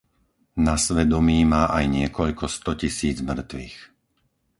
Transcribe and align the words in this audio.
Na 0.65 0.75
svedomí 0.85 1.39
má 1.53 1.63
aj 1.77 1.85
niekoľko 1.97 2.45
stotisíc 2.57 3.17
mŕtvych. 3.27 3.77